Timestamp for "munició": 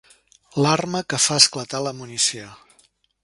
1.99-2.49